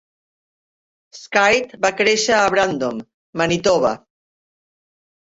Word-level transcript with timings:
Skid 1.17 1.77
va 1.87 1.93
créixer 2.01 2.39
a 2.41 2.49
Brandon, 2.57 3.01
Manitoba. 3.45 3.97